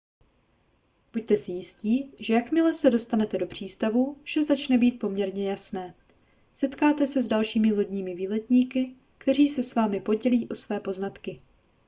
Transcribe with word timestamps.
buďte 1.13 1.37
si 1.37 1.51
jistí 1.51 2.11
že 2.19 2.33
jakmile 2.33 2.73
se 2.73 2.89
dostanete 2.89 3.37
do 3.37 3.47
přístavů 3.47 4.17
vše 4.23 4.43
začne 4.43 4.77
být 4.77 4.99
poměrně 4.99 5.49
jasné 5.49 5.95
setkáte 6.53 7.07
se 7.07 7.21
s 7.23 7.27
dalšími 7.27 7.73
lodními 7.73 8.15
výletníky 8.15 8.95
kteří 9.17 9.47
se 9.47 9.63
s 9.63 9.75
vámi 9.75 10.01
podělí 10.01 10.49
o 10.49 10.55
své 10.55 10.79
poznatky 10.79 11.41